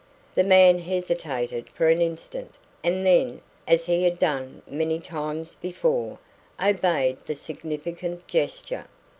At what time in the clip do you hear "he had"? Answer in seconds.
3.85-4.17